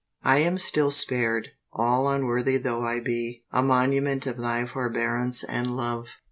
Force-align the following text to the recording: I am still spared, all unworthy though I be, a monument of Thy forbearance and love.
I 0.23 0.39
am 0.39 0.57
still 0.57 0.89
spared, 0.89 1.49
all 1.71 2.09
unworthy 2.09 2.57
though 2.57 2.81
I 2.81 2.99
be, 3.01 3.43
a 3.51 3.61
monument 3.61 4.25
of 4.25 4.37
Thy 4.39 4.65
forbearance 4.65 5.43
and 5.43 5.77
love. 5.77 6.17